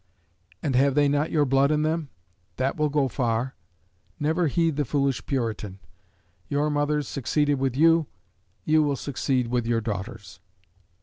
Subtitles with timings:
[0.63, 2.09] And have they not your blood in them?
[2.55, 3.53] That will go far.
[4.19, 5.77] Never heed the foolish puritan.
[6.47, 8.07] Your mothers succeeded with you:
[8.65, 10.39] you will succeed with your daughters.